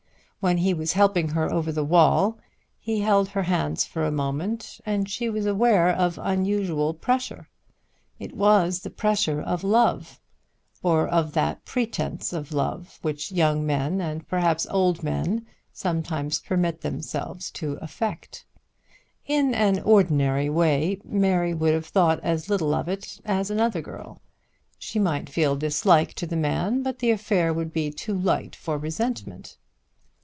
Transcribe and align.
When 0.43 0.57
he 0.57 0.73
was 0.73 0.93
helping 0.93 1.27
her 1.29 1.51
over 1.51 1.71
the 1.71 1.83
wall 1.83 2.39
he 2.79 3.01
held 3.01 3.27
her 3.29 3.43
hands 3.43 3.85
for 3.85 4.03
a 4.03 4.09
moment 4.11 4.81
and 4.87 5.07
she 5.07 5.29
was 5.29 5.45
aware 5.45 5.89
of 5.91 6.17
unusual 6.19 6.95
pressure. 6.95 7.47
It 8.17 8.35
was 8.35 8.79
the 8.79 8.89
pressure 8.89 9.39
of 9.39 9.63
love, 9.63 10.19
or 10.81 11.07
of 11.07 11.33
that 11.33 11.63
pretence 11.63 12.33
of 12.33 12.51
love 12.53 12.97
which 13.03 13.31
young 13.31 13.63
men, 13.67 14.01
and 14.01 14.27
perhaps 14.27 14.65
old 14.71 15.03
men, 15.03 15.45
sometimes 15.71 16.39
permit 16.39 16.81
themselves 16.81 17.51
to 17.51 17.73
affect. 17.79 18.43
In 19.27 19.53
an 19.53 19.79
ordinary 19.81 20.49
way 20.49 20.99
Mary 21.03 21.53
would 21.53 21.75
have 21.75 21.85
thought 21.85 22.19
as 22.23 22.49
little 22.49 22.73
of 22.73 22.87
it 22.89 23.21
as 23.25 23.51
another 23.51 23.81
girl. 23.83 24.23
She 24.79 24.97
might 24.97 25.29
feel 25.29 25.55
dislike 25.55 26.15
to 26.15 26.25
the 26.25 26.35
man, 26.35 26.81
but 26.81 26.97
the 26.97 27.11
affair 27.11 27.53
would 27.53 27.71
be 27.71 27.91
too 27.91 28.15
light 28.17 28.55
for 28.55 28.79
resentment. 28.79 29.55